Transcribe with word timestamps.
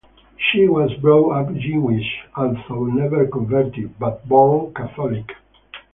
She 0.39 0.67
was 0.67 0.91
brought 0.99 1.29
up 1.29 1.53
Jewish 1.53 2.23
(although 2.35 2.85
never 2.85 3.27
converted) 3.27 3.99
but 3.99 4.27
born 4.27 4.73
Catholic. 4.73 5.29